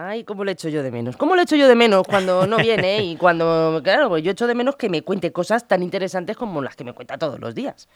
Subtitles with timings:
[0.00, 1.16] Ay, ¿cómo le echo yo de menos?
[1.16, 4.46] ¿Cómo le echo yo de menos cuando no viene y cuando, claro, pues yo echo
[4.46, 7.52] de menos que me cuente cosas tan interesantes como las que me cuenta todos los
[7.52, 7.88] días?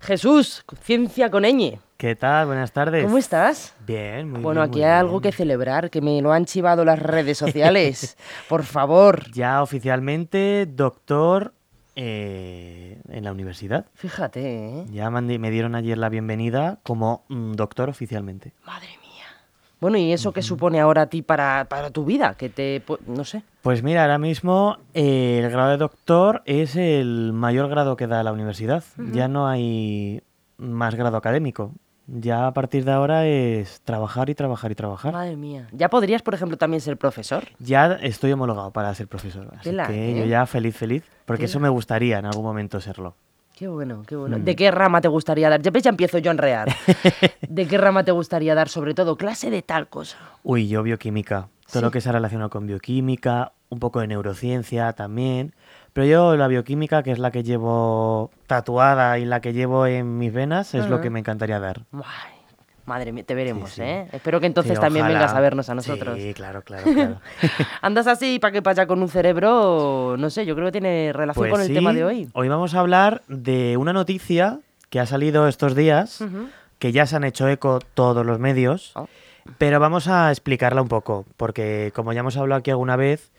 [0.00, 1.78] Jesús, ciencia con ñ.
[1.98, 2.46] ¿Qué tal?
[2.46, 3.04] Buenas tardes.
[3.04, 3.74] ¿Cómo estás?
[3.86, 4.98] Bien, muy Bueno, bien, aquí muy hay bien.
[4.98, 8.16] algo que celebrar, que me lo han chivado las redes sociales.
[8.48, 9.30] Por favor.
[9.30, 11.54] Ya oficialmente doctor
[11.96, 13.86] eh, en la universidad.
[13.94, 14.86] Fíjate, ¿eh?
[14.92, 18.52] Ya me dieron ayer la bienvenida como mm, doctor oficialmente.
[18.64, 19.24] Madre mía.
[19.80, 22.34] Bueno, ¿y eso qué supone ahora a ti para, para tu vida?
[22.34, 22.82] Que te...
[23.06, 23.42] no sé.
[23.62, 28.22] Pues mira, ahora mismo eh, el grado de doctor es el mayor grado que da
[28.22, 28.84] la universidad.
[29.12, 30.22] Ya no hay
[30.58, 31.72] más grado académico.
[32.08, 35.12] Ya a partir de ahora es trabajar y trabajar y trabajar.
[35.12, 35.66] Madre mía.
[35.72, 37.44] ¿Ya podrías, por ejemplo, también ser profesor?
[37.58, 39.48] Ya estoy homologado para ser profesor.
[39.54, 40.18] Así Tela, que ¿eh?
[40.20, 41.02] yo ya feliz, feliz.
[41.24, 43.16] Porque eso me gustaría en algún momento serlo.
[43.56, 44.38] Qué bueno, qué bueno.
[44.38, 44.44] Mm.
[44.44, 45.62] ¿De qué rama te gustaría dar?
[45.62, 46.68] Ya ya empiezo yo a enrear.
[47.48, 49.16] ¿De qué rama te gustaría dar, sobre todo?
[49.16, 50.16] Clase de tal cosa.
[50.44, 51.48] Uy, yo bioquímica.
[51.66, 51.84] Todo Sí.
[51.84, 55.54] lo que se relaciona con bioquímica, un poco de neurociencia también.
[55.96, 60.18] Pero yo la bioquímica, que es la que llevo tatuada y la que llevo en
[60.18, 61.80] mis venas, es lo que me encantaría dar.
[62.84, 63.80] Madre mía, te veremos, sí.
[63.80, 64.06] ¿eh?
[64.12, 66.18] Espero que entonces Sí, también vengas a vernos a nosotros.
[66.18, 67.20] Sí, claro, claro, claro.
[67.80, 71.48] Andas así para que vaya con un cerebro, no sé, yo creo que tiene relación
[71.48, 72.28] Pues con el tema de hoy.
[72.34, 74.58] Hoy vamos a hablar de una noticia
[74.90, 76.22] que ha salido estos días,
[76.78, 79.08] que ya se han hecho eco todos los medios, Oh.
[79.56, 83.32] pero vamos a explicarla un poco, porque como ya hemos hablado aquí alguna vez,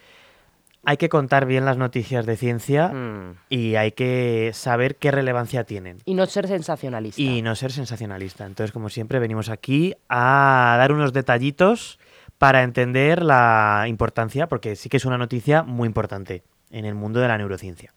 [0.90, 3.36] hay que contar bien las noticias de ciencia Mm.
[3.50, 5.98] y hay que saber qué relevancia tienen.
[6.06, 7.22] Y no ser sensacionalista.
[7.22, 8.46] Y no ser sensacionalista.
[8.46, 12.00] Entonces, como siempre, venimos aquí a dar unos detallitos
[12.38, 17.20] para entender la importancia, porque sí que es una noticia muy importante en el mundo
[17.20, 17.94] de la neurociencia.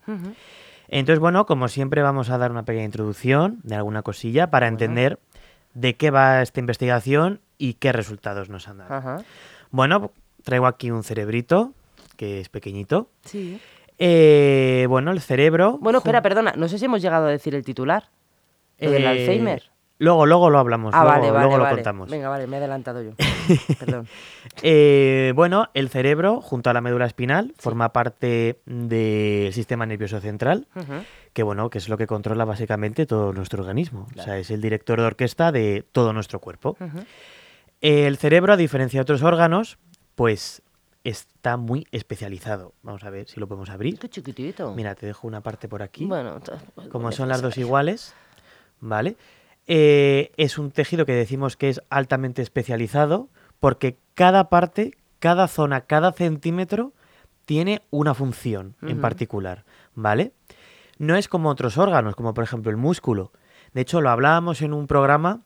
[0.88, 5.20] Entonces, bueno, como siempre, vamos a dar una pequeña introducción de alguna cosilla para entender
[5.74, 8.94] de qué va esta investigación y qué resultados nos han dado.
[8.94, 9.18] Ajá.
[9.70, 10.10] Bueno,
[10.42, 11.72] traigo aquí un cerebrito,
[12.20, 13.08] que es pequeñito.
[13.24, 13.58] Sí.
[13.96, 15.78] Eh, bueno, el cerebro...
[15.80, 18.10] Bueno, espera, perdona, no sé si hemos llegado a decir el titular.
[18.76, 19.62] Del Eh, Alzheimer.
[19.96, 21.76] Luego, luego lo hablamos, Ah, luego, vale, vale, luego lo vale.
[21.76, 22.10] contamos.
[22.10, 23.12] Venga, vale, me he adelantado yo.
[23.80, 24.06] Perdón.
[24.62, 30.66] Eh, bueno, el cerebro, junto a la médula espinal, forma parte del sistema nervioso central,
[31.32, 34.08] que bueno, que es lo que controla básicamente todo nuestro organismo.
[34.18, 36.76] O sea, es el director de orquesta de todo nuestro cuerpo.
[37.80, 39.78] El cerebro, a diferencia de otros órganos,
[40.14, 40.60] pues
[41.04, 42.74] está muy especializado.
[42.82, 43.98] Vamos a ver si lo podemos abrir.
[43.98, 44.74] Qué chiquitito.
[44.74, 46.04] Mira, te dejo una parte por aquí.
[46.04, 46.52] Bueno, t-
[46.90, 48.14] Como voy a son las dos iguales,
[48.80, 49.16] ¿vale?
[49.66, 53.28] Eh, es un tejido que decimos que es altamente especializado
[53.60, 56.92] porque cada parte, cada zona, cada centímetro
[57.44, 60.32] tiene una función en particular, ¿vale?
[60.98, 63.32] No es como otros órganos, como por ejemplo el músculo.
[63.72, 65.40] De hecho, lo hablábamos en un programa,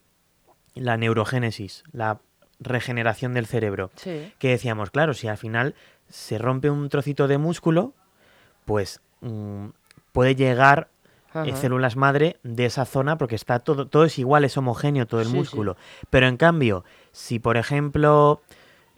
[0.75, 2.21] la neurogénesis, la
[2.61, 4.33] regeneración del cerebro Sí.
[4.39, 5.75] que decíamos, claro, si al final
[6.09, 7.93] se rompe un trocito de músculo,
[8.65, 9.67] pues mm,
[10.13, 10.89] puede llegar
[11.35, 11.57] eh, Ajá.
[11.57, 15.27] células madre de esa zona porque está todo, todo es igual, es homogéneo todo el
[15.27, 15.39] Sí, sí.
[15.39, 15.77] músculo.
[16.11, 18.41] Pero en cambio, si por ejemplo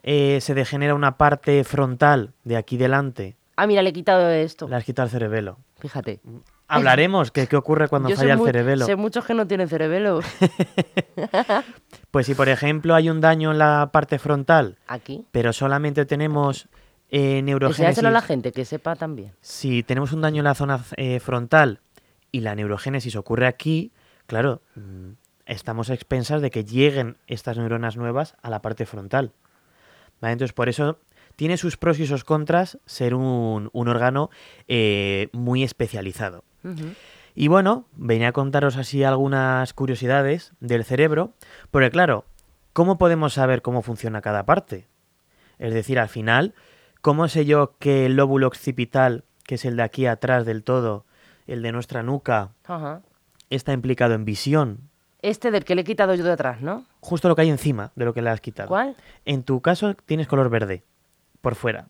[0.02, 4.68] eh, se degenera una parte frontal de aquí delante, Ah, mira, le he quitado esto.
[4.68, 5.56] le has quitado el cerebelo.
[5.78, 6.20] Fíjate.
[6.68, 8.84] Hablaremos que qué ocurre cuando Yo falla el cerebelo.
[8.84, 10.20] Sé muchos que no tienen cerebelo.
[12.16, 15.26] Pues si por ejemplo hay un daño en la parte frontal, Aquí.
[15.32, 16.66] pero solamente tenemos
[17.10, 18.02] eh, neurogénesis.
[18.02, 19.34] A la gente, que sepa también.
[19.42, 21.80] si tenemos un daño en la zona eh, frontal
[22.32, 23.92] y la neurogénesis ocurre aquí,
[24.26, 25.10] claro, mm,
[25.44, 29.32] estamos a expensas de que lleguen estas neuronas nuevas a la parte frontal.
[30.22, 30.32] ¿Vale?
[30.32, 30.98] Entonces, por eso
[31.36, 34.30] tiene sus pros y sus contras ser un, un órgano
[34.68, 36.44] eh, muy especializado.
[36.64, 36.94] Ujú.
[37.38, 41.34] Y bueno, venía a contaros así algunas curiosidades del cerebro,
[41.70, 42.24] porque claro,
[42.72, 44.86] ¿cómo podemos saber cómo funciona cada parte?
[45.58, 46.54] Es decir, al final,
[47.02, 51.04] ¿cómo sé yo que el lóbulo occipital, que es el de aquí atrás del todo,
[51.46, 53.02] el de nuestra nuca, Ajá.
[53.50, 54.88] está implicado en visión?
[55.20, 56.86] Este del que le he quitado yo de atrás, ¿no?
[57.00, 58.68] Justo lo que hay encima de lo que le has quitado.
[58.70, 58.96] ¿Cuál?
[59.26, 60.84] En tu caso tienes color verde,
[61.42, 61.88] por fuera.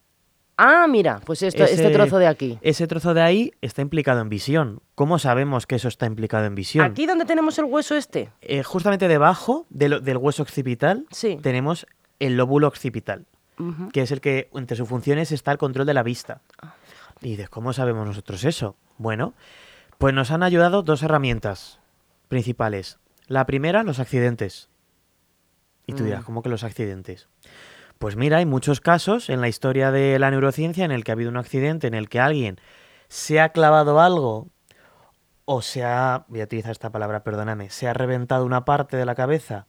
[0.59, 2.59] Ah, mira, pues esto, este trozo de aquí.
[2.63, 4.81] Ese trozo de ahí está implicado en visión.
[4.95, 6.85] ¿Cómo sabemos que eso está implicado en visión?
[6.87, 8.31] Aquí donde tenemos el hueso este.
[8.41, 11.39] Eh, justamente debajo de lo- del hueso occipital Sí.
[11.43, 11.87] tenemos
[12.21, 13.27] el lóbulo occipital,
[13.93, 16.41] que es el que entre sus funciones está el control de la vista.
[16.63, 16.75] Ah,
[17.21, 18.77] Y dices, ¿cómo sabemos nosotros eso?
[18.99, 19.35] Bueno,
[19.99, 21.81] pues nos han ayudado dos herramientas
[22.29, 22.99] principales.
[23.27, 24.69] La primera, los accidentes.
[25.87, 26.25] Y tú dirás, Mm.
[26.25, 27.29] ¿cómo que los accidentes?
[27.99, 31.15] Pues mira, hay muchos casos en la historia de la neurociencia en el que ha
[31.15, 32.59] habido un accidente en el que alguien
[33.09, 34.49] se ha clavado algo
[35.47, 39.07] o se ha, voy a utilizar esta palabra, perdóname, se ha reventado una parte de
[39.07, 39.67] la cabeza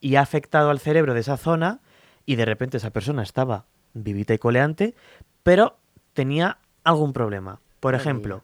[0.00, 1.80] y ha afectado al cerebro de esa zona
[2.24, 4.94] y de repente esa persona estaba vivita y coleante,
[5.42, 5.76] pero
[6.14, 7.60] tenía algún problema.
[7.80, 8.42] Por ejemplo,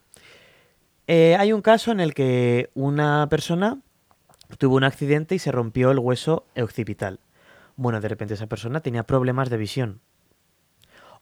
[1.06, 3.78] eh, hay un caso en el que una persona
[4.58, 7.18] tuvo un accidente y se rompió el hueso occipital.
[7.76, 10.00] Bueno, de repente esa persona tenía problemas de visión.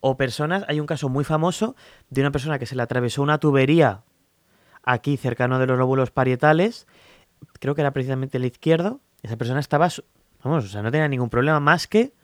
[0.00, 1.76] O personas, hay un caso muy famoso
[2.08, 4.02] de una persona que se le atravesó una tubería
[4.82, 6.86] aquí cercano de los lóbulos parietales,
[7.58, 9.88] creo que era precisamente el izquierdo, esa persona estaba,
[10.42, 12.14] vamos, o sea, no tenía ningún problema más que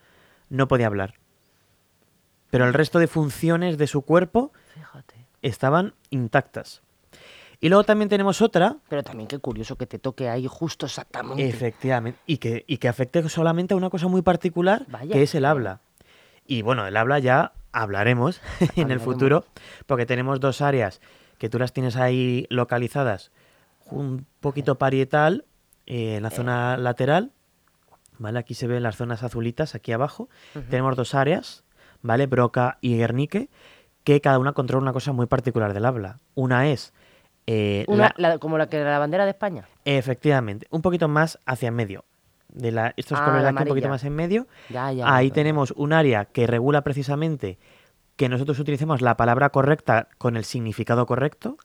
[0.49, 1.15] no podía hablar.
[2.51, 5.27] Pero el resto de funciones de su cuerpo Fíjate.
[5.43, 6.83] estaban intactas.
[7.61, 11.47] Y luego también tenemos otra, Pero también qué curioso que te toque ahí justo exactamente.
[11.49, 15.13] efectivamente, y que, y que afecte solamente a una cosa muy particular, Vaya.
[15.13, 15.81] que es el habla.
[16.47, 18.41] Y bueno, el habla ya hablaremos
[18.77, 19.45] en el futuro,
[19.87, 21.01] porque tenemos dos áreas
[21.39, 23.31] que tú las tienes ahí localizadas,
[23.91, 25.45] un poquito parietal,
[25.87, 27.33] eh, en la zona lateral,
[28.19, 28.39] ¿vale?
[28.39, 30.29] Aquí se ven las zonas azulitas, aquí abajo.
[30.69, 31.65] Tenemos dos áreas,
[32.03, 32.27] ¿vale?
[32.27, 33.49] Broca y Guernique,
[34.03, 36.19] que cada una controla una cosa muy particular del habla.
[36.35, 36.93] Una es...
[37.47, 39.69] eh, Una, la- la- como la que la bandera de España.
[39.85, 42.05] Efectivamente, un poquito más hacia en medio.
[42.49, 44.47] De la, estos Ah, colores aquí un poquito más en medio.
[44.71, 45.15] Ya, ya.
[45.15, 47.59] Ahí tenemos un área que regula precisamente
[48.17, 51.59] que nosotros utilicemos la palabra correcta con el significado correcto.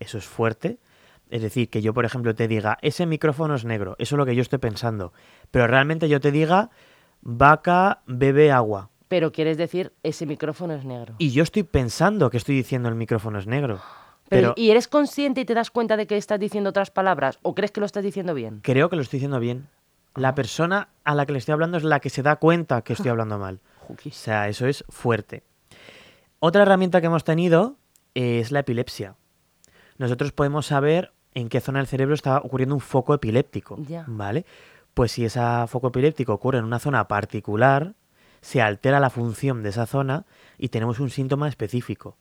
[0.00, 0.78] Eso es fuerte.
[1.30, 3.96] Es decir, que yo, por ejemplo, te diga, ese micrófono es negro.
[3.98, 5.14] Eso es lo que yo estoy pensando.
[5.50, 6.68] Pero realmente yo te diga,
[7.22, 8.90] vaca bebe agua.
[9.08, 11.14] Pero quieres decir, ese micrófono es negro.
[11.18, 13.80] Y yo estoy pensando que estoy diciendo el micrófono es negro.
[14.32, 17.38] Pero, ¿Y eres consciente y te das cuenta de que estás diciendo otras palabras?
[17.42, 18.60] ¿O crees que lo estás diciendo bien?
[18.62, 19.68] creo que lo estoy diciendo bien.
[20.14, 20.20] Ah.
[20.20, 22.92] La persona a la que le estoy hablando es la que se da cuenta que
[22.92, 23.60] estoy hablando mal.
[23.88, 25.42] O sea, eso es fuerte.
[26.38, 27.76] Otra herramienta que hemos tenido
[28.14, 29.16] es la epilepsia.
[29.98, 33.78] Nosotros podemos saber en qué zona del cerebro está ocurriendo un foco epiléptico.
[34.06, 34.44] ¿Vale?
[34.94, 37.94] Pues si ese foco epiléptico ocurre en una zona particular,
[38.40, 40.26] se altera la función de esa zona
[40.58, 42.16] y tenemos un síntoma específico.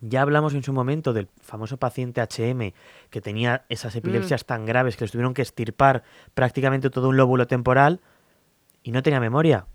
[0.00, 2.72] Ya hablamos en su momento del famoso paciente HM
[3.10, 6.02] que tenía esas epilepsias tan graves que les tuvieron que estirpar
[6.34, 8.00] prácticamente todo un lóbulo temporal
[8.82, 9.66] y no tenía memoria.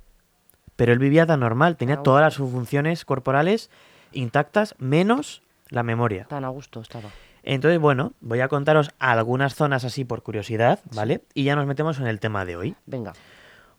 [0.75, 3.69] Pero él vivía tan normal, tenía todas las funciones corporales
[4.11, 6.25] intactas menos la memoria.
[6.25, 7.09] Tan a gusto estaba.
[7.43, 11.23] Entonces, bueno, voy a contaros algunas zonas así por curiosidad, ¿vale?
[11.33, 12.75] Y ya nos metemos en el tema de hoy.
[12.85, 13.13] Venga.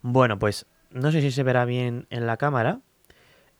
[0.03, 2.81] Bueno, pues no sé si se verá bien en la cámara.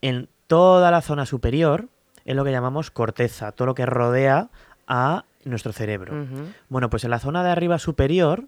[0.03, 1.89] En toda la zona superior
[2.25, 4.49] es lo que llamamos corteza, todo lo que rodea
[4.87, 6.27] a nuestro cerebro.
[6.69, 8.45] Bueno, pues en la zona de arriba superior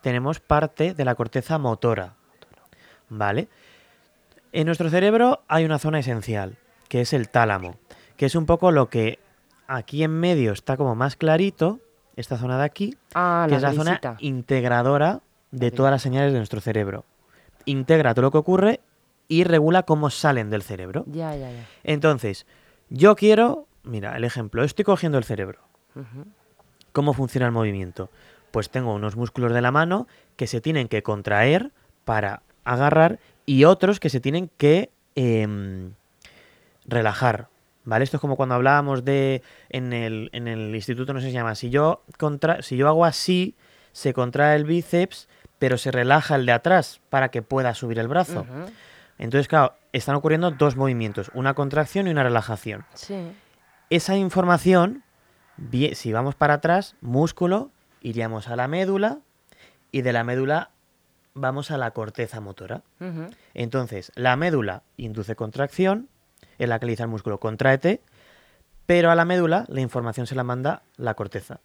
[0.00, 2.14] tenemos parte de la corteza motora.
[3.08, 3.48] ¿Vale?
[4.52, 6.56] En nuestro cerebro hay una zona esencial,
[6.88, 7.76] que es el tálamo,
[8.16, 9.18] que es un poco lo que
[9.68, 11.78] aquí en medio está como más clarito,
[12.16, 15.20] esta zona de aquí, Ah, que la es la zona integradora
[15.52, 17.04] de todas las señales de nuestro cerebro.
[17.64, 18.80] Integra todo lo que ocurre
[19.28, 21.04] y regula cómo salen del cerebro.
[21.06, 21.64] Ya, ya, ya.
[21.84, 22.46] Entonces,
[22.90, 25.60] yo quiero, mira, el ejemplo, estoy cogiendo el cerebro.
[26.92, 28.10] ¿Cómo funciona el movimiento?
[28.50, 31.70] Pues tengo unos músculos de la mano que se tienen que contraer
[32.04, 35.92] para agarrar y otros que se tienen que em,
[36.84, 37.48] relajar.
[37.84, 38.04] ¿Vale?
[38.04, 41.38] Esto es como cuando hablábamos de en el, en el instituto, no sé si se
[41.38, 41.54] llama.
[41.54, 43.56] Si yo, contra, si yo hago así,
[43.92, 48.08] se contrae el bíceps, pero se relaja el de atrás para que pueda subir el
[48.08, 48.46] brazo.
[49.20, 53.32] Entonces, claro, están ocurriendo dos movimientos, una contracción y una relajación Sí.
[53.90, 55.04] esa información,
[55.92, 59.18] si vamos para atrás, músculo, iríamos a la médula
[59.92, 60.70] y de la médula
[61.34, 62.82] vamos a la corteza motora.
[63.52, 66.08] Entonces, la médula induce contracción,
[66.58, 68.00] es la que le dice al músculo contraete,
[68.86, 71.60] pero a la médula la información se la manda la corteza.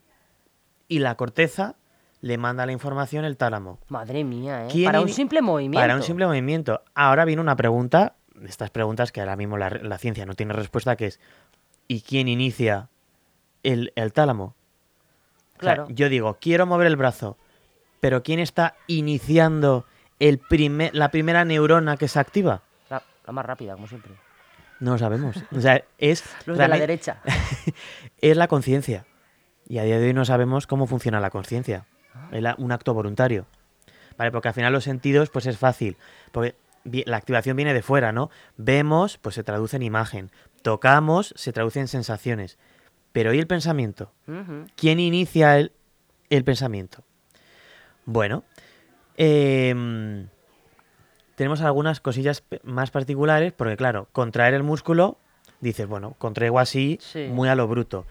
[0.90, 1.76] Y la corteza
[2.26, 3.78] le manda la información el tálamo.
[3.88, 4.68] Madre mía, ¿eh?
[4.72, 5.80] ¿Quién Para un simple movimiento.
[5.80, 6.82] Para un simple movimiento.
[6.96, 10.54] Ahora viene una pregunta, de estas preguntas que ahora mismo la, la ciencia no tiene
[10.54, 11.20] respuesta, que es
[11.88, 12.90] ¿y quién inicia
[13.62, 14.56] el, el tálamo?
[15.60, 15.88] O sea, Claro.
[15.90, 17.38] yo digo, quiero mover el brazo,
[18.00, 19.86] pero ¿quién está iniciando
[20.18, 22.64] el primer, la primera neurona que se activa?
[22.90, 24.14] La, la más rápida, como siempre.
[24.80, 25.38] No lo sabemos.
[25.56, 27.22] O sea, es, Los de la derecha.
[28.20, 29.06] es la conciencia.
[29.68, 31.86] Y a día de hoy no sabemos cómo funciona la conciencia.
[32.58, 33.46] Un acto voluntario.
[34.18, 34.32] ¿Vale?
[34.32, 35.98] Porque al final los sentidos, pues es fácil.
[36.32, 36.56] Porque
[37.06, 38.30] la activación viene de fuera, ¿no?
[38.58, 40.32] Vemos, pues se traduce en imagen.
[40.62, 42.58] Tocamos, se traduce en sensaciones.
[43.12, 44.12] Pero ¿y el pensamiento?
[44.76, 45.72] ¿Quién inicia el,
[46.30, 47.04] el pensamiento?
[48.06, 48.44] Bueno,
[49.18, 50.28] em,
[51.36, 55.18] tenemos algunas cosillas más particulares, porque claro, contraer el músculo,
[55.60, 57.28] dices, bueno, contraigo así, Sí.
[57.32, 58.06] muy a lo bruto.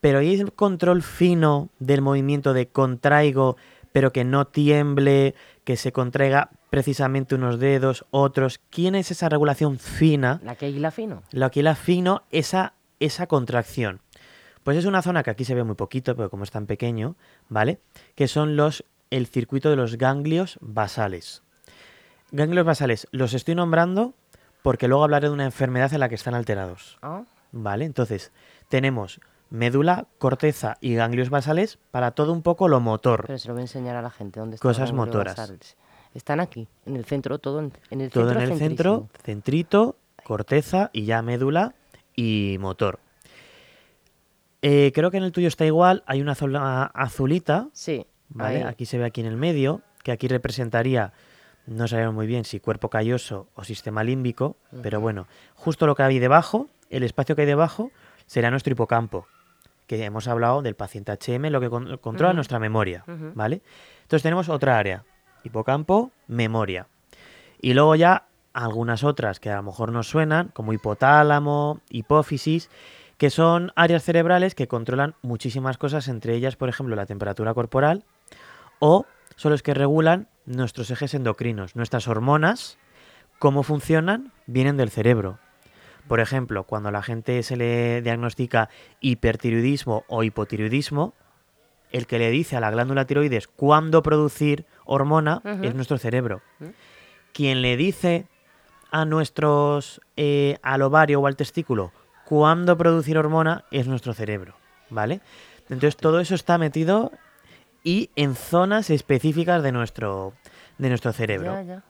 [0.00, 3.56] Pero ¿y el control fino del movimiento de contraigo,
[3.92, 8.60] pero que no tiemble, que se contraiga precisamente unos dedos, otros.
[8.70, 10.40] ¿Quién es esa regulación fina?
[10.44, 11.22] La que hila fino.
[11.32, 14.00] Lo que hila fino, esa, esa contracción.
[14.64, 17.16] Pues es una zona que aquí se ve muy poquito, pero como es tan pequeño,
[17.48, 17.80] ¿vale?
[18.14, 21.42] Que son los el circuito de los ganglios basales.
[22.30, 24.12] Ganglios basales los estoy nombrando
[24.62, 26.98] porque luego hablaré de una enfermedad en la que están alterados.
[27.00, 27.86] Ah, ¿Vale?
[27.86, 28.32] Entonces,
[28.68, 33.24] tenemos médula, corteza y ganglios basales para todo un poco lo motor.
[33.26, 35.36] pero se lo voy a enseñar a la gente dónde están Cosas motoras.
[35.36, 35.76] basales.
[36.14, 38.42] Están aquí, en el centro, todo en, en el todo centro.
[38.44, 41.74] en el centro, centrito, corteza y ya médula
[42.16, 42.98] y motor.
[44.62, 48.06] Eh, creo que en el tuyo está igual, hay una zona azulita, Sí.
[48.28, 48.58] ¿vale?
[48.58, 48.62] ahí.
[48.64, 51.12] Aquí se ve aquí en el medio, que aquí representaría,
[51.66, 56.02] no sabemos muy bien si cuerpo calloso o sistema límbico, pero bueno, justo lo que
[56.02, 57.92] hay debajo, el espacio que hay debajo,
[58.26, 59.26] será nuestro hipocampo,
[59.88, 63.02] que hemos hablado del paciente HM, lo que con- controla nuestra memoria.
[63.34, 63.62] ¿vale?
[64.02, 65.02] Entonces tenemos otra área,
[65.42, 66.86] hipocampo, memoria.
[67.60, 72.70] Y luego ya algunas otras que a lo mejor nos suenan, como hipotálamo, hipófisis,
[73.16, 78.04] que son áreas cerebrales que controlan muchísimas cosas, entre ellas, por ejemplo, la temperatura corporal,
[78.78, 82.78] o son los que regulan nuestros ejes endocrinos, nuestras hormonas,
[83.38, 85.38] cómo funcionan, vienen del cerebro.
[86.08, 91.14] Por ejemplo, cuando a la gente se le diagnostica hipertiroidismo o hipotiroidismo,
[91.90, 96.42] el que le dice a la glándula tiroides cuándo producir hormona es nuestro cerebro.
[97.32, 98.26] Quien le dice
[98.90, 101.92] a nuestros eh, al ovario o al testículo
[102.24, 104.54] cuándo producir hormona es nuestro cerebro,
[104.90, 105.20] ¿vale?
[105.62, 107.12] Entonces todo eso está metido
[107.84, 110.34] y en zonas específicas de nuestro
[110.78, 111.52] de nuestro cerebro.
[111.54, 111.82] Ya, ya.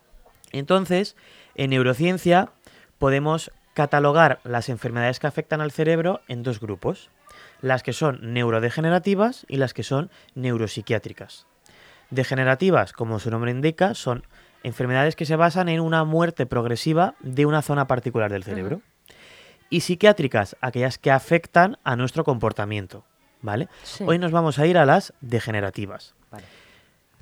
[0.52, 1.16] Entonces,
[1.54, 2.50] en neurociencia
[2.98, 7.10] podemos catalogar las enfermedades que afectan al cerebro en dos grupos,
[7.60, 11.46] las que son neurodegenerativas y las que son neuropsiquiátricas.
[12.10, 14.24] Degenerativas, como su nombre indica, son
[14.64, 18.80] enfermedades que se basan en una muerte progresiva de una zona particular del cerebro.
[19.70, 23.04] Y psiquiátricas, aquellas que afectan a nuestro comportamiento,
[23.42, 23.68] ¿vale?
[23.84, 24.02] Sí.
[24.04, 26.16] Hoy nos vamos a ir a las degenerativas.
[26.32, 26.46] Vale.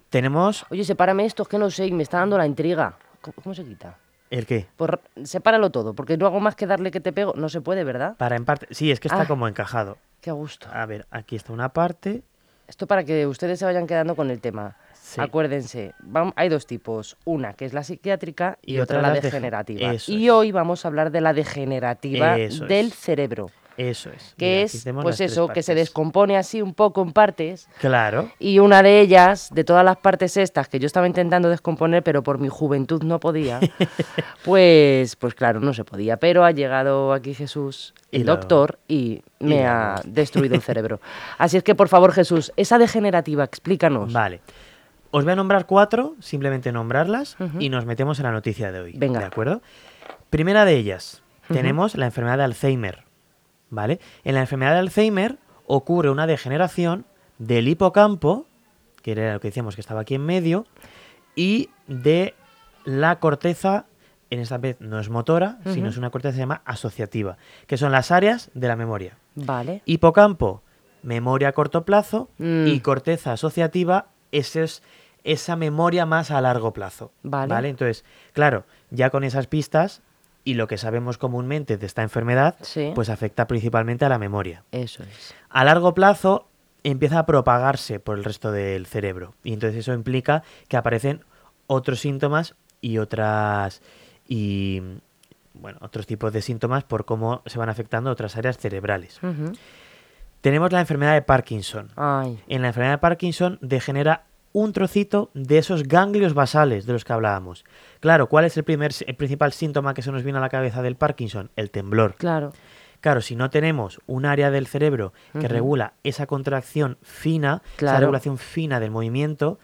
[0.08, 2.96] Tenemos Oye, sepárame esto, es que no sé, y me está dando la intriga.
[3.20, 3.98] ¿Cómo, cómo se quita?
[4.30, 4.66] El qué?
[4.76, 4.90] Pues
[5.24, 7.34] sepáralo todo, porque no hago más que darle que te pego.
[7.36, 8.16] No se puede, ¿verdad?
[8.16, 9.26] Para en parte, sí, es que está Ah.
[9.26, 9.98] como encajado.
[10.20, 10.68] Qué gusto.
[10.72, 12.22] A ver, aquí está una parte.
[12.68, 14.76] Esto para que ustedes se vayan quedando con el tema.
[14.94, 15.20] Sí.
[15.20, 17.16] Acuérdense, vam- hay dos tipos.
[17.24, 19.92] Una que es la psiquiátrica y, Y otra otra la dege- degenerativa.
[19.92, 22.94] eso y hoy vamos a hablar de la degenerativa Eso del es.
[22.96, 23.50] cerebro.
[23.76, 24.34] Eso es.
[24.38, 27.68] Que Mira, es, pues eso, que se descompone así un poco en partes.
[27.78, 28.30] Claro.
[28.38, 32.22] Y una de ellas, de todas las partes estas que yo estaba intentando descomponer, pero
[32.22, 33.60] por mi juventud no podía,
[34.44, 36.16] pues, pues claro, no se podía.
[36.16, 40.54] Pero ha llegado aquí Jesús, Y el lo- doctor, y y me lo ha destruido
[40.54, 41.00] el cerebro.
[41.38, 44.12] Así es que, por favor, Jesús, esa degenerativa, explícanos.
[44.12, 44.40] Vale.
[45.10, 48.92] Os voy a nombrar cuatro, simplemente nombrarlas, y nos metemos en la noticia de hoy.
[48.96, 49.20] Venga.
[49.20, 49.62] ¿De acuerdo?
[50.30, 53.04] Primera de ellas, tenemos la enfermedad de Alzheimer.
[53.70, 54.00] ¿Vale?
[54.24, 57.04] En la enfermedad de Alzheimer ocurre una degeneración
[57.38, 58.46] del hipocampo,
[59.02, 60.66] que era lo que decíamos que estaba aquí en medio,
[61.34, 62.34] y de
[62.84, 63.86] la corteza,
[64.30, 67.76] en esta vez no es motora, sino es una corteza que se llama asociativa, que
[67.76, 69.18] son las áreas de la memoria.
[69.34, 69.82] Vale.
[69.84, 70.62] Hipocampo,
[71.02, 72.66] memoria a corto plazo, Mm.
[72.68, 74.82] y corteza asociativa, ese es
[75.24, 77.10] esa memoria más a largo plazo.
[77.24, 77.68] Vale.
[77.68, 80.02] Entonces, claro, ya con esas pistas
[80.46, 82.92] y lo que sabemos comúnmente de esta enfermedad, Sí.
[82.94, 84.62] pues afecta principalmente a la memoria.
[84.72, 85.34] Eso es.
[85.50, 86.48] A largo plazo
[86.84, 91.24] empieza a propagarse por el resto del cerebro y entonces eso implica que aparecen
[91.66, 93.82] otros síntomas y otras
[94.28, 94.80] y
[95.54, 99.18] bueno, otros tipos de síntomas por cómo se van afectando otras áreas cerebrales.
[100.42, 101.88] Tenemos la enfermedad de Parkinson.
[101.96, 104.26] Ay, En la enfermedad de Parkinson degenera
[104.58, 107.66] un trocito de esos ganglios basales de los que hablábamos.
[108.00, 110.80] Claro, ¿cuál es el, primer, el principal síntoma que se nos viene a la cabeza
[110.80, 111.50] del Parkinson?
[111.56, 112.14] El temblor.
[112.14, 112.52] claro.
[113.02, 118.00] Claro, si no tenemos un área del cerebro que regula esa contracción fina, esa Claro.
[118.00, 119.58] regulación fina del movimiento,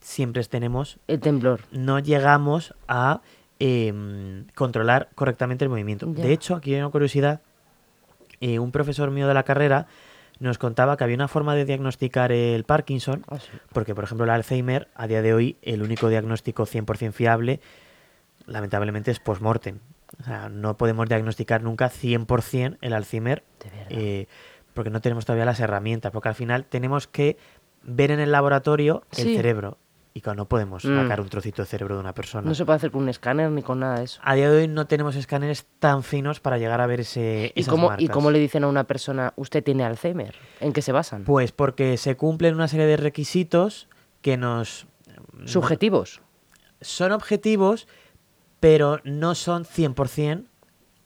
[0.00, 1.60] siempre tenemos, El temblor.
[1.72, 3.22] no llegamos a
[3.58, 6.06] em, controlar correctamente el movimiento.
[6.14, 6.24] Ya.
[6.24, 7.40] De hecho, aquí hay una curiosidad,
[8.40, 9.88] eh, un profesor mío de la carrera
[10.38, 13.48] nos contaba que había una forma de diagnosticar el Parkinson, Ah, sí.
[13.72, 17.60] porque por ejemplo el Alzheimer, a día de hoy, el único diagnóstico 100% fiable,
[18.46, 19.78] lamentablemente, es post-mortem.
[20.20, 23.42] O sea, no podemos diagnosticar nunca 100% el Alzheimer
[23.90, 24.26] eh,
[24.74, 27.36] porque no tenemos todavía las herramientas, porque al final tenemos que
[27.82, 29.36] ver en el laboratorio el Sí.
[29.36, 29.78] cerebro.
[30.16, 31.02] Y claro, no podemos Mm.
[31.02, 32.48] sacar un trocito de cerebro de una persona.
[32.48, 34.18] No se puede hacer con un escáner ni con nada de eso.
[34.24, 37.60] A día de hoy no tenemos escáneres tan finos para llegar a ver ese, ¿Y
[37.60, 40.34] esas cómo, ¿Y cómo le dicen a una persona, usted tiene Alzheimer?
[40.60, 41.24] ¿En qué se basan?
[41.24, 43.88] Pues porque se cumplen una serie de requisitos
[44.22, 44.86] que nos...
[45.44, 46.22] Subjetivos.
[46.80, 47.86] Son objetivos,
[48.58, 50.44] pero no son 100%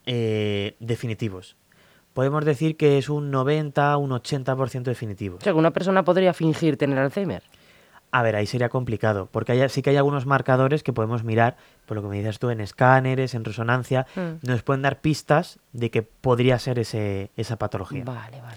[0.06, 1.56] eh, definitivos.
[2.12, 5.38] Podemos decir que es un 90, un 80% definitivo.
[5.38, 7.42] O sea, que una persona podría fingir tener Alzheimer.
[8.12, 11.56] A ver, ahí sería complicado, porque hay- sí que hay algunos marcadores que podemos mirar,
[11.86, 14.46] por lo que me dices tú, en escáneres, en resonancia, Mm.
[14.48, 18.02] nos pueden dar pistas de que podría ser ese, esa patología.
[18.04, 18.56] Vale, vale.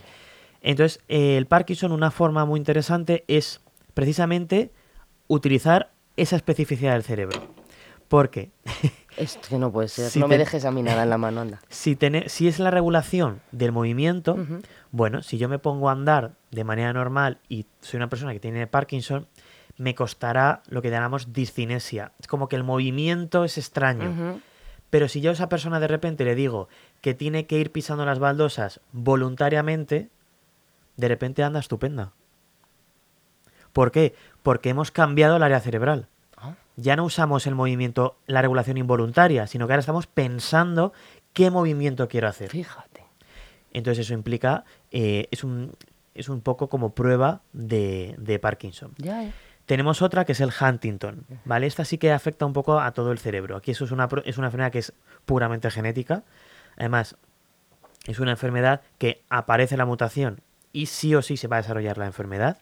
[0.62, 3.62] Entonces, eh, el Parkinson, una forma muy interesante es
[3.93, 4.72] precisamente
[5.27, 7.39] utilizar esa especificidad del cerebro.
[8.07, 8.51] Porque
[9.17, 10.10] Esto que no puede ser.
[10.10, 11.60] Si no me dejes a mí nada en la mano, anda.
[11.70, 14.38] si, tene- si es la regulación del movimiento,
[14.91, 18.39] bueno, si yo me pongo a andar de manera normal y soy una persona que
[18.39, 19.27] tiene Parkinson,
[19.77, 22.12] me costará lo que llamamos discinesia.
[22.20, 24.39] Es como que el movimiento es extraño.
[24.89, 26.67] Pero si yo a esa persona de repente le digo
[27.01, 30.10] que tiene que ir pisando las baldosas voluntariamente,
[30.98, 32.12] de repente anda estupenda.
[33.74, 34.13] ¿Por qué?
[34.43, 36.08] Porque hemos cambiado el área cerebral.
[36.75, 40.94] Ya no usamos el movimiento, la regulación involuntaria, sino que ahora estamos pensando
[41.34, 42.50] qué movimiento quiero hacer.
[42.50, 43.03] Fíjate.
[43.72, 45.72] Entonces eso implica, eh, es, un,
[46.13, 48.94] es un poco como prueba de, de Parkinson.
[48.98, 49.32] Ya.
[49.65, 51.68] Tenemos otra que es el Huntington, ¿vale?
[51.68, 53.56] Esta sí que afecta un poco a todo el cerebro.
[53.56, 54.94] Aquí eso es una, es una enfermedad que es
[55.25, 56.24] puramente genética.
[56.77, 57.15] Además,
[58.06, 60.42] es una enfermedad que aparece la mutación
[60.74, 62.58] y sí o sí se va a desarrollar la enfermedad.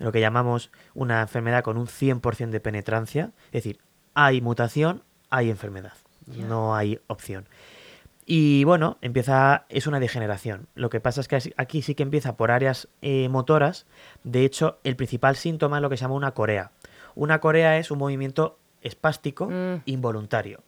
[0.00, 3.30] Lo que llamamos una enfermedad con un 100% de penetrancia.
[3.46, 3.78] Es decir,
[4.14, 5.92] hay mutación, hay enfermedad.
[6.26, 7.46] No hay opción.
[8.26, 10.68] Y bueno, empieza, es una degeneración.
[10.74, 13.86] Lo que pasa es que aquí sí que empieza por áreas eh, motoras.
[14.24, 16.70] De hecho, el principal síntoma es lo que se llama una corea.
[17.14, 19.82] Una corea es un movimiento espástico Mm.
[19.86, 20.62] involuntario.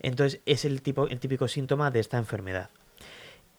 [0.00, 2.70] Entonces es el, tipo, el típico síntoma de esta enfermedad.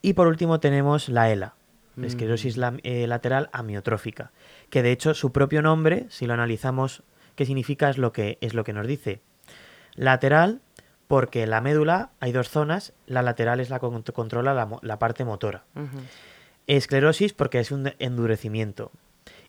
[0.01, 1.55] Y por último tenemos la ELA,
[2.01, 4.31] esclerosis eh, lateral amiotrófica,
[4.69, 7.03] que de hecho su propio nombre, si lo analizamos,
[7.35, 9.21] qué significa es lo que, es lo que nos dice.
[9.95, 10.61] Lateral,
[11.07, 15.23] porque la médula hay dos zonas, la lateral es la que cont- controla la, parte
[15.25, 15.65] motora.
[16.67, 18.91] Esclerosis porque es un endurecimiento.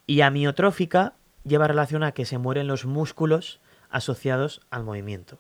[0.07, 1.14] Y amiotrófica
[1.45, 5.38] lleva relación a que se mueren los músculos asociados al movimiento.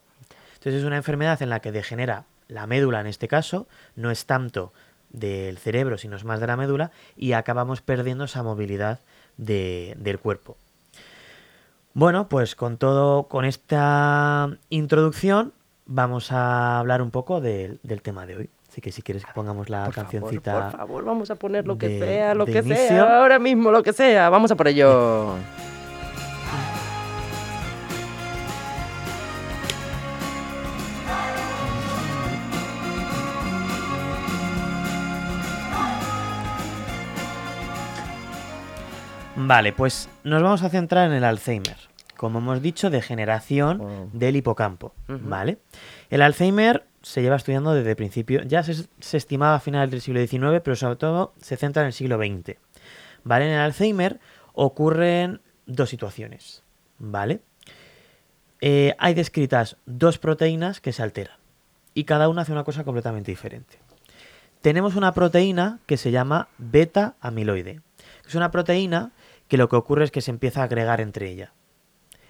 [0.54, 4.26] Entonces es una enfermedad en la que degenera la médula en este caso, no es
[4.26, 4.72] tanto
[5.14, 8.98] del cerebro, sino es más de la médula, y acabamos perdiendo esa movilidad
[9.38, 10.56] de- del cuerpo.
[11.94, 15.52] Bueno, pues con todo, con esta introducción,
[15.86, 18.50] vamos a hablar un poco del, del tema de hoy.
[18.68, 20.62] Así que si quieres que pongamos la Por favor, cancioncita.
[20.70, 22.74] por favor, vamos a poner lo que de- sea, lo que inicio.
[22.76, 24.28] sea, ahora mismo lo que sea.
[24.30, 25.34] Vamos a por ello.
[39.46, 41.76] Vale, pues nos vamos a centrar en el Alzheimer.
[42.16, 44.08] Como hemos dicho, degeneración Oh.
[44.12, 44.94] del hipocampo.
[45.08, 45.58] ¿Vale?
[46.10, 48.42] El Alzheimer se lleva estudiando desde el principio.
[48.44, 51.88] Ya se, se estimaba a finales del siglo XIX, pero sobre todo se centra en
[51.88, 52.56] el siglo XX.
[53.24, 53.46] ¿Vale?
[53.46, 54.20] En el Alzheimer
[54.54, 56.62] ocurren dos situaciones.
[56.98, 57.40] ¿Vale?
[58.60, 61.36] Eh, hay descritas dos proteínas que se alteran.
[61.92, 63.78] Y cada una hace una cosa completamente diferente.
[64.62, 67.82] Tenemos una proteína que se llama beta amiloide.
[68.26, 69.12] Es una proteína
[69.48, 71.52] que lo que ocurre es que se empieza a agregar entre ella.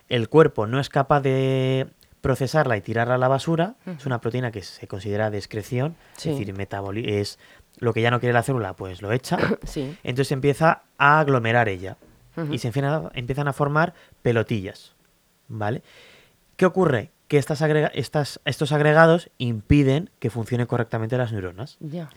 [0.09, 1.89] El cuerpo no es capaz de
[2.21, 3.77] procesarla y tirarla a la basura.
[3.87, 6.31] Es una proteína que se considera de excreción, Sí.
[6.31, 6.55] es decir,
[7.07, 7.39] es
[7.79, 9.37] lo que ya no quiere la célula, pues lo echa.
[9.65, 9.97] Sí.
[10.03, 11.97] Entonces empieza a aglomerar ella
[12.51, 14.95] y se empiezan a, formar pelotillas.
[15.49, 15.83] ¿Vale?
[16.57, 17.13] ¿Qué ocurre?
[17.29, 21.77] Que estas agrega- estas, estos agregados impiden que funcionen correctamente las neuronas.
[21.81, 22.11] Ya.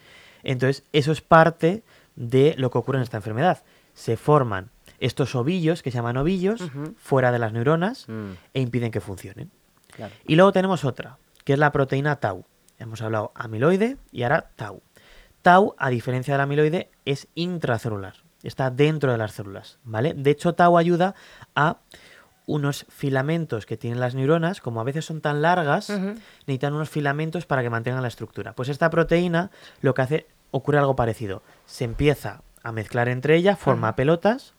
[0.43, 1.83] Entonces, eso es parte
[2.15, 3.63] de lo que ocurre en esta enfermedad.
[3.93, 6.61] Se forman estos ovillos, que se llaman ovillos,
[6.97, 9.51] fuera de las neuronas Mm, e impiden que funcionen.
[9.91, 10.13] claro.
[10.25, 12.45] Y luego tenemos otra, que es la proteína tau.
[12.79, 14.81] Hemos hablado amiloide y ahora tau.
[15.41, 18.15] Tau, a diferencia del amiloide, es intracelular.
[18.43, 20.13] Está dentro de las células, ¿vale?
[20.13, 21.15] De hecho, tau ayuda
[21.55, 21.77] a
[22.45, 27.45] unos filamentos que tienen las neuronas, como a veces son tan largas, necesitan unos filamentos
[27.45, 28.53] para que mantengan la estructura.
[28.53, 31.43] Pues esta proteína lo que hace, ocurre algo parecido.
[31.65, 34.53] Se empieza a mezclar entre ellas, forma pelotas,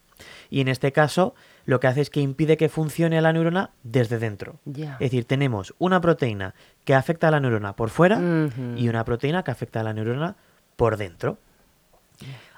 [0.51, 4.19] y en este caso lo que hace es que impide que funcione la neurona desde
[4.19, 4.59] dentro.
[4.67, 6.55] Es decir, tenemos una proteína
[6.85, 8.21] que afecta a la neurona por fuera
[8.77, 10.37] y una proteína que afecta a la neurona
[10.77, 11.39] por dentro.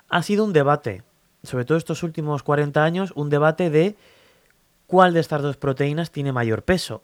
[0.09, 1.03] Ha sido un debate,
[1.43, 3.97] sobre todo estos últimos 40 años, un debate de
[4.87, 7.03] cuál de estas dos proteínas tiene mayor peso.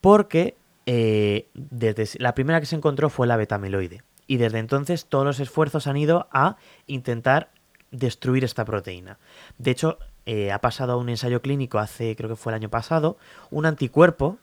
[0.00, 4.02] Porque eh, desde la primera que se encontró fue la betamiloide.
[4.26, 7.50] Y desde entonces todos los esfuerzos han ido a intentar
[7.90, 9.18] destruir esta proteína.
[9.58, 12.68] De hecho, eh, ha pasado a un ensayo clínico hace, creo que fue el año
[12.68, 13.16] pasado,
[13.50, 14.38] un anticuerpo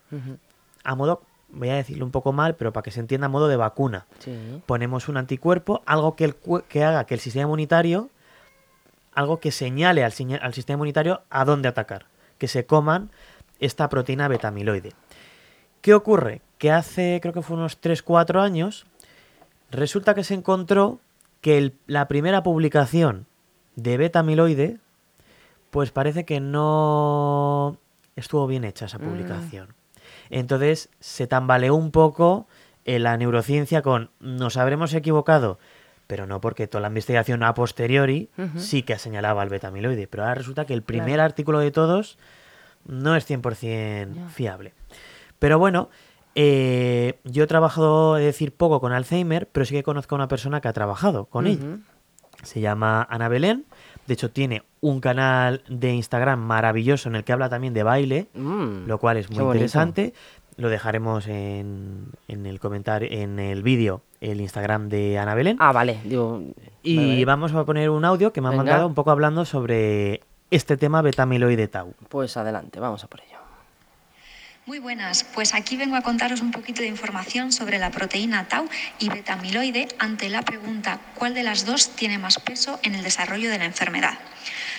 [0.84, 3.48] a modo, voy a decirlo un poco mal, pero para que se entienda a modo
[3.48, 4.06] de vacuna.
[4.18, 4.36] Sí.
[4.66, 6.36] Ponemos un anticuerpo, algo que, el,
[6.68, 8.10] que haga que el sistema inmunitario,
[9.14, 12.06] algo que señale al, sistema inmunitario a dónde atacar,
[12.38, 13.10] que se coman
[13.60, 14.92] esta proteína betamiloide.
[15.80, 16.42] ¿Qué ocurre?
[16.58, 18.86] Que hace, creo que fue unos 3-4 años,
[19.70, 21.00] resulta que se encontró
[21.40, 23.26] que el- la primera publicación
[23.78, 24.78] de betamiloide,
[25.70, 27.76] pues parece que no
[28.16, 29.02] estuvo bien hecha esa Mm.
[29.02, 29.68] publicación.
[30.30, 32.46] Entonces se tambaleó un poco
[32.84, 35.58] en la neurociencia con nos habremos equivocado,
[36.06, 40.34] pero no porque toda la investigación a posteriori sí que señalaba al betamiloide, pero ahora
[40.34, 41.22] resulta que el primer Claro.
[41.24, 42.18] artículo de todos
[42.86, 44.28] no es 100% Ya.
[44.28, 44.72] fiable.
[45.38, 45.88] Pero bueno,
[46.34, 50.16] eh, yo he trabajado, he de decir, poco con Alzheimer, pero sí que conozco a
[50.16, 51.46] una persona que ha trabajado con.
[51.46, 51.80] Ujú.
[52.42, 53.64] Se llama Ana Belén.
[54.06, 58.28] De hecho, tiene un canal de Instagram maravilloso en el que habla también de baile,
[58.34, 60.14] Mm, lo cual es muy interesante.
[60.56, 65.56] Lo dejaremos en, en el comentario, en el vídeo, el Instagram de Ana Belén.
[65.60, 66.00] Ah, vale.
[66.04, 66.42] Digo,
[66.82, 67.24] y vale.
[67.26, 68.64] vamos a poner un audio que me han Venga.
[68.64, 71.94] mandado un poco hablando sobre este tema betamiloide tau.
[72.08, 73.37] Pues adelante, vamos a por ello.
[74.68, 78.68] Muy buenas, pues aquí vengo a contaros un poquito de información sobre la proteína tau
[78.98, 83.48] y betamiloide ante la pregunta ¿cuál de las dos tiene más peso en el desarrollo
[83.48, 84.18] de la enfermedad?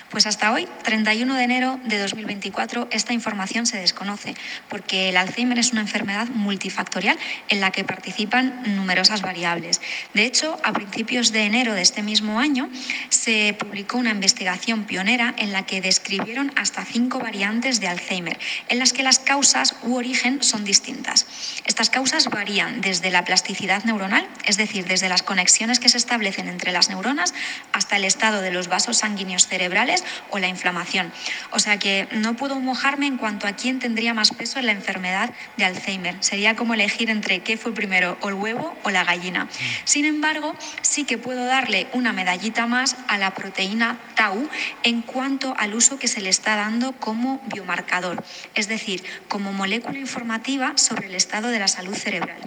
[0.09, 4.33] Pues hasta hoy, 31 de enero de 2024, esta información se desconoce
[4.67, 7.15] porque el Alzheimer es una enfermedad multifactorial
[7.47, 9.81] en la que participan numerosas variables.
[10.15, 12.71] De hecho, a principios de enero de este mismo año
[13.09, 18.79] se publicó una investigación pionera en la que describieron hasta cinco variantes de Alzheimer, en
[18.79, 21.27] las que las causas u origen son distintas.
[21.67, 26.47] Estas causas varían desde la plasticidad neuronal, es decir, desde las conexiones que se establecen
[26.47, 27.35] entre las neuronas,
[27.73, 29.98] hasta el estado de los vasos sanguíneos cerebrales
[30.29, 31.11] o la inflamación.
[31.51, 34.71] O sea que no puedo mojarme en cuanto a quién tendría más peso en la
[34.71, 36.15] enfermedad de Alzheimer.
[36.19, 39.47] Sería como elegir entre qué fue primero, o el huevo o la gallina.
[39.85, 44.49] Sin embargo, sí que puedo darle una medallita más a la proteína tau
[44.83, 48.23] en cuanto al uso que se le está dando como biomarcador,
[48.55, 52.37] es decir, como molécula informativa sobre el estado de la salud cerebral.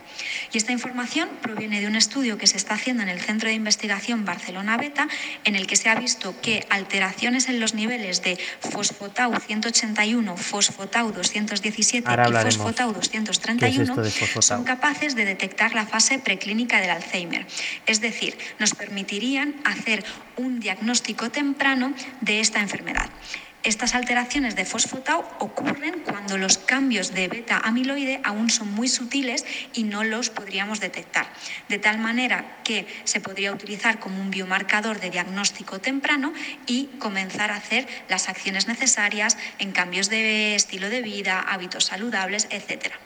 [0.53, 3.55] Y esta información proviene de un estudio que se está haciendo en el Centro de
[3.55, 5.09] Investigación Barcelona Beta,
[5.45, 11.13] en el que se ha visto que alteraciones en los niveles de fosfotau 181, fosfotau
[11.13, 14.43] 217 Ahora y fosfotau ¿Qué es 231 esto de fosfotau?
[14.43, 17.47] son capaces de detectar la fase preclínica del Alzheimer.
[17.87, 20.05] Es decir, nos permitirían hacer
[20.37, 23.11] un diagnóstico temprano de esta enfermedad.
[23.64, 29.46] Estas alteraciones de fosfotau ocurren cuando los cambios de beta amiloide aún son muy sutiles
[29.72, 31.27] y no los podríamos detectar.
[31.68, 36.33] De tal manera que se podría utilizar como un biomarcador de diagnóstico temprano
[36.66, 42.48] y comenzar a hacer las acciones necesarias en cambios de estilo de vida, hábitos saludables,
[42.51, 42.96] etcétera.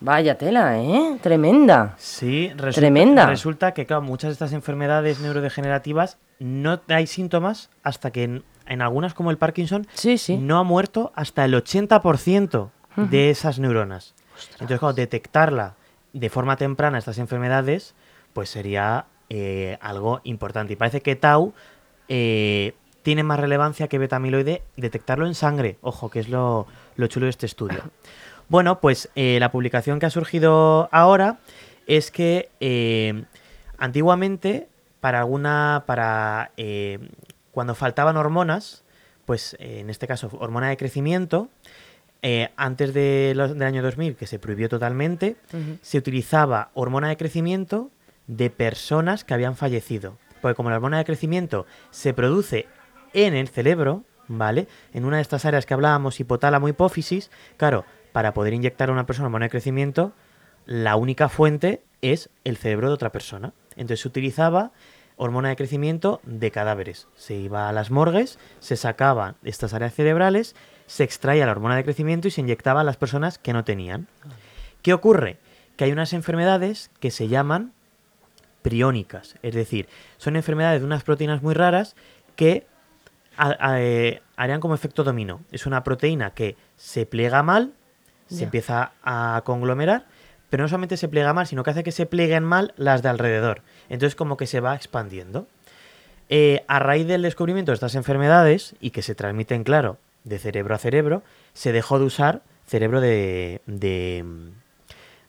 [0.00, 1.18] Vaya tela, ¿eh?
[1.22, 1.94] Tremenda.
[1.98, 3.26] Sí, resulta, Tremenda.
[3.26, 9.14] Resulta que, claro, muchas de estas enfermedades neurodegenerativas no hay síntomas hasta que en, algunas,
[9.14, 10.36] como el Parkinson, Sí, sí.
[10.36, 14.14] no ha muerto hasta el 80% de esas neuronas.
[14.52, 15.74] Entonces, claro, detectarla
[16.12, 17.94] de forma temprana estas enfermedades,
[18.32, 20.72] pues sería eh, algo importante.
[20.72, 21.52] Y parece que tau
[22.08, 25.76] eh, tiene más relevancia que betamiloide detectarlo en sangre.
[25.82, 27.82] Ojo, que es lo, lo chulo de este estudio.
[28.48, 31.38] Bueno, pues eh, la publicación que ha surgido ahora
[31.88, 32.48] es que
[33.76, 34.68] antiguamente
[35.00, 36.52] para alguna para
[37.56, 38.84] cuando faltaban hormonas,
[39.24, 41.48] pues eh, en este caso hormona de crecimiento,
[42.20, 45.36] eh, antes de los- del año 2000 que se prohibió totalmente,
[45.80, 47.90] se utilizaba hormona de crecimiento
[48.26, 50.18] de personas que habían fallecido.
[50.42, 52.66] Porque como la hormona de crecimiento se produce
[53.14, 54.68] en el cerebro, ¿vale?
[54.92, 59.06] En una de estas áreas que hablábamos, hipotálamo, hipófisis, claro, para poder inyectar a una
[59.06, 60.12] persona hormona de crecimiento,
[60.66, 63.54] la única fuente es el cerebro de otra persona.
[63.76, 64.72] Entonces se utilizaba
[65.16, 67.08] hormona de crecimiento de cadáveres.
[67.16, 70.54] Se iba a las morgues, se sacaban estas áreas cerebrales,
[70.86, 74.08] se extraía la hormona de crecimiento y se inyectaba a las personas que no tenían.
[74.82, 75.38] ¿Qué ocurre?
[75.76, 77.72] Que hay unas enfermedades que se llaman
[78.62, 81.94] priónicas, es decir, son enfermedades de unas proteínas muy raras
[82.34, 82.66] que
[83.78, 85.40] eh, harían como efecto dominó.
[85.52, 87.74] Es una proteína que se pliega mal,
[88.28, 90.06] se empieza a conglomerar,
[90.56, 93.10] pero no solamente se pliega mal, sino que hace que se plieguen mal las de
[93.10, 93.60] alrededor.
[93.90, 95.46] Entonces como que se va expandiendo.
[96.30, 100.74] Eh, a raíz del descubrimiento de estas enfermedades, y que se transmiten, claro, de cerebro
[100.74, 104.24] a cerebro, se dejó de usar cerebro de, de,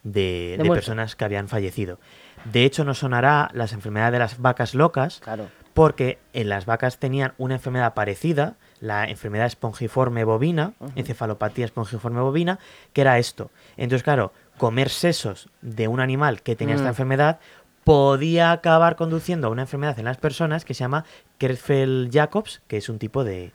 [0.03, 1.99] de- De personas que habían fallecido.
[2.45, 5.49] De hecho, nos sonará las enfermedades de las vacas locas, Claro.
[5.73, 12.59] porque en las vacas tenían una enfermedad parecida, la enfermedad espongiforme bovina, encefalopatía espongiforme bovina,
[12.93, 13.51] que era esto.
[13.75, 16.89] Entonces, claro, comer sesos de un animal que tenía esta Mm.
[16.89, 17.39] enfermedad
[17.83, 21.05] podía acabar conduciendo a una enfermedad en las personas que se llama
[21.39, 23.51] Creutzfeldt-Jacobs, que es un tipo de...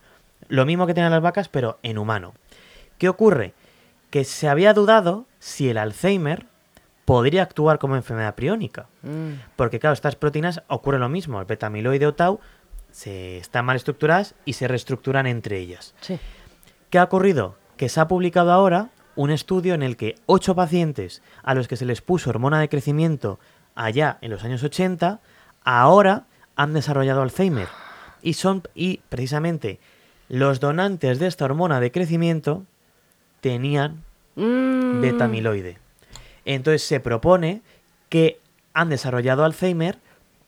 [0.49, 2.35] Lo mismo que tenían las vacas, pero en humano.
[2.99, 3.55] ¿Qué ocurre?
[4.11, 6.47] Que se había dudado si el Alzheimer
[7.05, 8.87] podría actuar como enfermedad priónica.
[9.03, 9.33] Mm.
[9.57, 11.39] Porque claro, estas proteínas ocurre lo mismo.
[11.41, 12.41] El beta-amiloide o tau
[12.91, 15.95] se están mal estructuradas y se reestructuran entre ellas.
[16.01, 16.19] Sí.
[16.91, 17.57] ¿Qué ha ocurrido?
[17.77, 21.77] Que se ha publicado ahora un estudio en el que ocho pacientes a los que
[21.77, 23.39] se les puso hormona de crecimiento
[23.75, 25.21] allá en los años 80,
[25.65, 26.25] ahora
[26.57, 27.69] han desarrollado Alzheimer.
[28.23, 29.81] Y son, y precisamente,
[30.29, 32.65] los donantes de esta hormona de crecimiento
[33.41, 34.03] tenían
[34.35, 35.01] Mm.
[35.03, 35.77] beta-amiloide.
[36.47, 37.61] Entonces se propone
[38.09, 38.41] que
[38.73, 39.99] han desarrollado Alzheimer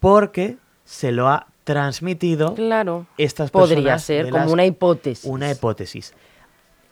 [0.00, 3.06] porque se lo ha transmitido Claro.
[3.18, 3.74] estas personas.
[3.76, 5.24] Podría ser como las- una hipótesis.
[5.24, 6.14] una hipótesis.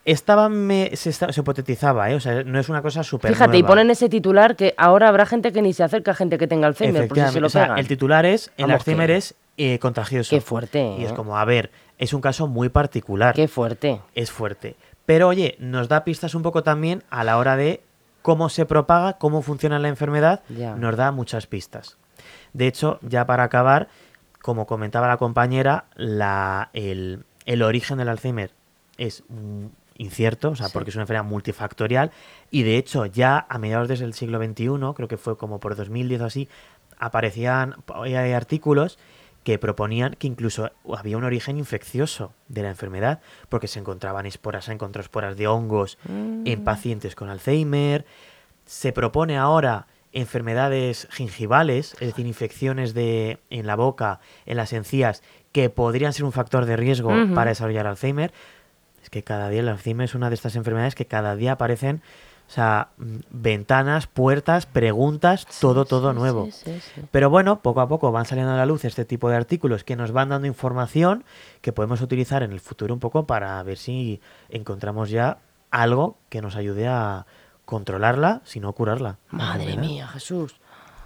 [0.05, 2.17] Estaba, me- se, se hipotetizaba, ¿eh?
[2.17, 5.27] o sea, no es una cosa súper Fíjate, y ponen ese titular que ahora habrá
[5.27, 7.51] gente que ni se acerca a gente que tenga Alzheimer, por si se lo o
[7.51, 10.31] sea, el titular es, el Vamos, Alzheimer que- es eh, contagioso.
[10.31, 11.15] Qué fuerte, Y es ¿eh?
[11.15, 13.35] como, a ver, es un caso muy particular.
[13.35, 14.01] Qué fuerte.
[14.15, 14.75] Es fuerte.
[15.07, 17.81] Pero oye, nos da pistas un poco también a la hora de
[18.23, 20.75] cómo se propaga, cómo funciona la enfermedad, Ya.
[20.75, 21.97] nos da muchas pistas.
[22.55, 23.89] De hecho, ya para acabar,
[24.41, 28.51] como comentaba la compañera, la, el, el origen del Alzheimer
[28.97, 29.23] es
[29.97, 30.73] incierto, o sea, Sí.
[30.73, 32.11] porque es una enfermedad multifactorial,
[32.51, 36.21] y de hecho ya a mediados del siglo XXI, creo que fue como por 2010
[36.21, 36.49] o así,
[36.99, 37.77] aparecían
[38.07, 38.99] eh, artículos
[39.45, 44.67] que proponían que incluso había un origen infeccioso de la enfermedad, porque se encontraban esporas,
[44.67, 45.99] se encontró esporas de hongos
[46.45, 48.05] en pacientes con Alzheimer.
[48.67, 55.25] Se propone ahora enfermedades gingivales, es decir, infecciones de, en la boca, en las encías,
[55.51, 58.33] que podrían ser un factor de riesgo para desarrollar Alzheimer.
[59.03, 62.03] Es que cada día el Alzheimer es una de estas enfermedades que cada día aparecen,
[62.49, 66.49] o sea, mm, ventanas, puertas, preguntas, todo, todo Sí, nuevo.
[66.53, 66.81] sí.
[67.11, 69.97] Pero bueno, poco a poco van saliendo a la luz este tipo de artículos que
[69.97, 71.25] nos van dando información
[71.63, 75.39] que podemos utilizar en el futuro un poco para ver si encontramos ya
[75.71, 77.27] algo que nos ayude a
[77.65, 79.17] controlarla, si no curarla.
[79.31, 80.57] la Madre mía, Jesús.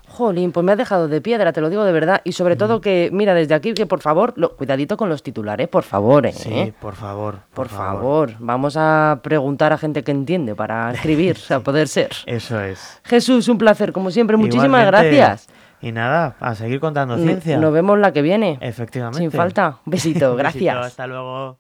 [0.09, 2.21] Jolín, pues me has dejado de piedra, te lo digo de verdad.
[2.25, 5.69] Y sobre todo que, mira, desde aquí, que por favor, lo- cuidadito con los titulares,
[5.69, 6.33] por favor, ¿eh?
[6.33, 7.41] Sí, por favor.
[7.53, 12.11] Por favor, vamos a preguntar a gente que entiende para escribir, a poder ser.
[12.27, 13.01] Eso es.
[13.05, 15.49] Jesús, un placer, como siempre, muchísimas Igualmente, gracias.
[15.83, 17.59] Y nada, a seguir contando ciencia.
[17.59, 18.59] Nos vemos la que viene.
[18.63, 19.19] Efectivamente.
[19.19, 19.79] Sin falta.
[19.85, 20.87] Un besito, Un besito, gracias.
[20.87, 21.59] hasta luego.